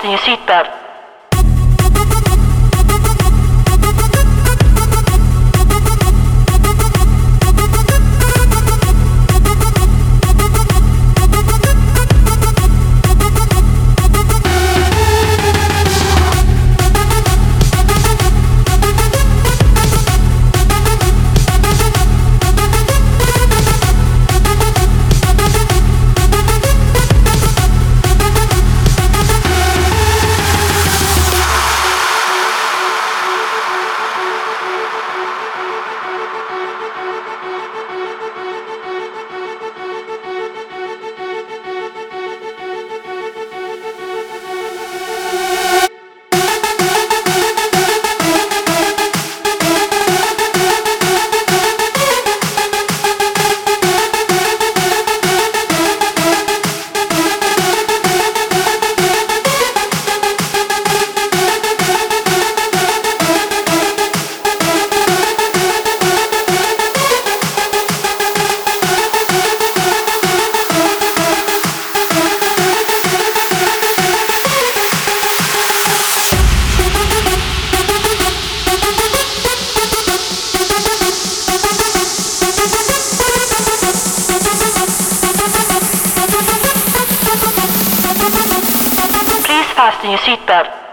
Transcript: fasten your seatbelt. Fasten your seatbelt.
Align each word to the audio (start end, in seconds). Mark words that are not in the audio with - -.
fasten 0.00 0.10
your 0.10 0.18
seatbelt. 0.18 0.99
Fasten 90.00 90.10
your 90.10 90.18
seatbelt. 90.18 90.89